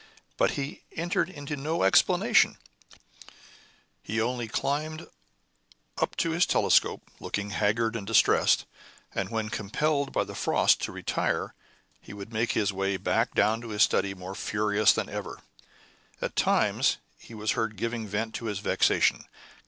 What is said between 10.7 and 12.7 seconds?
to retire, he would make